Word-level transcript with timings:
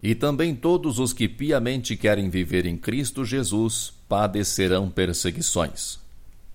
E 0.04 0.14
também 0.14 0.54
todos 0.54 1.00
os 1.00 1.14
que 1.14 1.28
piamente 1.28 1.98
querem 1.98 2.30
viver 2.30 2.68
em 2.68 2.78
Cristo 2.78 3.26
Jesus 3.26 3.92
padecerão 4.08 4.92
perseguições. 4.92 5.98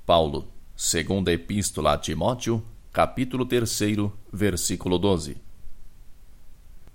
Paulo, 0.07 0.47
segunda 0.77 1.33
Epístola 1.33 1.95
a 1.95 1.99
Timóteo, 1.99 2.63
capítulo 2.95 3.45
3, 3.45 3.77
versículo 4.33 5.01
12. 5.01 5.37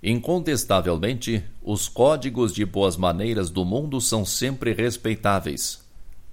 Incontestavelmente, 0.02 1.44
os 1.62 1.88
códigos 1.88 2.54
de 2.54 2.64
boas 2.64 2.96
maneiras 2.96 3.50
do 3.50 3.66
mundo 3.66 4.00
são 4.00 4.24
sempre 4.24 4.72
respeitáveis, 4.72 5.84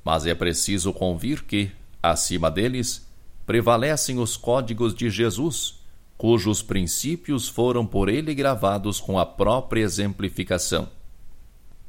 mas 0.05 0.25
é 0.25 0.33
preciso 0.33 0.93
convir 0.93 1.43
que, 1.43 1.69
acima 2.01 2.49
deles, 2.49 3.05
prevalecem 3.45 4.19
os 4.19 4.37
códigos 4.37 4.95
de 4.95 5.09
Jesus, 5.09 5.81
cujos 6.17 6.61
princípios 6.61 7.49
foram 7.49 7.85
por 7.85 8.07
ele 8.07 8.33
gravados 8.33 9.01
com 9.01 9.19
a 9.19 9.25
própria 9.25 9.81
exemplificação. 9.81 10.87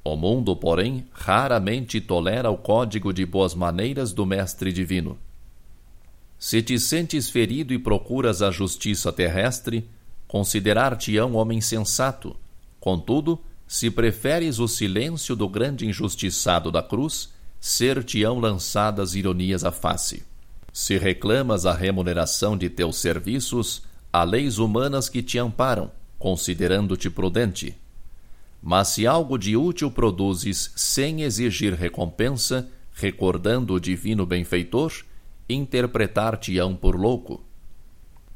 O 0.02 0.16
mundo, 0.16 0.56
porém, 0.56 1.06
raramente 1.12 2.00
tolera 2.00 2.50
o 2.50 2.58
código 2.58 3.12
de 3.12 3.24
boas 3.24 3.54
maneiras 3.54 4.12
do 4.12 4.26
Mestre 4.26 4.72
Divino. 4.72 5.16
Se 6.38 6.62
te 6.62 6.78
sentes 6.78 7.28
ferido 7.28 7.74
e 7.74 7.78
procuras 7.78 8.42
a 8.42 8.50
justiça 8.50 9.12
terrestre, 9.12 9.88
considerar-te-ão 10.28 11.34
homem 11.34 11.60
sensato. 11.60 12.36
Contudo, 12.78 13.40
se 13.66 13.90
preferes 13.90 14.58
o 14.58 14.68
silêncio 14.68 15.34
do 15.34 15.48
grande 15.48 15.86
injustiçado 15.86 16.70
da 16.70 16.82
cruz, 16.82 17.30
ser-te-ão 17.60 18.38
lançadas 18.38 19.14
ironias 19.14 19.64
à 19.64 19.72
face. 19.72 20.22
Se 20.72 20.96
reclamas 20.96 21.66
a 21.66 21.74
remuneração 21.74 22.56
de 22.56 22.70
teus 22.70 22.98
serviços, 22.98 23.82
há 24.12 24.22
leis 24.22 24.58
humanas 24.58 25.08
que 25.08 25.22
te 25.22 25.38
amparam, 25.38 25.90
considerando-te 26.18 27.10
prudente. 27.10 27.76
Mas 28.62 28.88
se 28.88 29.06
algo 29.06 29.36
de 29.36 29.56
útil 29.56 29.90
produzes 29.90 30.70
sem 30.76 31.22
exigir 31.22 31.74
recompensa, 31.74 32.68
recordando 32.92 33.74
o 33.74 33.80
divino 33.80 34.24
benfeitor, 34.24 34.92
interpretar-te-ão 35.48 36.76
por 36.76 36.94
louco. 36.94 37.44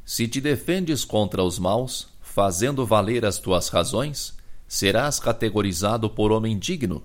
Se 0.05 0.27
te 0.27 0.41
defendes 0.41 1.05
contra 1.05 1.43
os 1.43 1.59
maus, 1.59 2.09
fazendo 2.21 2.87
valer 2.87 3.25
as 3.25 3.39
tuas 3.39 3.69
razões, 3.69 4.37
serás 4.67 5.21
categorizado 5.21 6.09
por 6.09 6.33
homem 6.33 6.59
digno. 6.59 7.03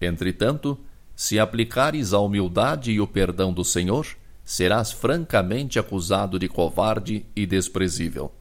Entretanto, 0.00 0.78
se 1.14 1.38
aplicares 1.38 2.12
a 2.12 2.18
humildade 2.18 2.90
e 2.90 3.00
o 3.00 3.06
perdão 3.06 3.52
do 3.52 3.64
Senhor, 3.64 4.06
serás 4.44 4.90
francamente 4.90 5.78
acusado 5.78 6.38
de 6.38 6.48
covarde 6.48 7.26
e 7.36 7.46
desprezível. 7.46 8.32